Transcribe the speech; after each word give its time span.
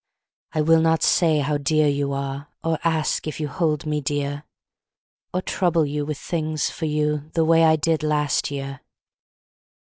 I 0.53 0.61
will 0.61 0.81
not 0.81 1.03
say 1.03 1.41
how 1.41 1.59
dear 1.59 1.87
you 1.87 2.11
are, 2.11 2.47
Or 2.63 2.79
ask 2.83 3.27
you 3.27 3.29
if 3.29 3.39
you 3.39 3.47
hold 3.47 3.85
me 3.85 4.01
dear, 4.01 4.45
Or 5.31 5.43
trouble 5.43 5.85
you 5.85 6.07
with 6.07 6.17
things 6.17 6.71
for 6.71 6.85
you 6.85 7.29
The 7.35 7.45
way 7.45 7.63
I 7.65 7.75
did 7.75 8.01
last 8.01 8.49
year. 8.49 8.79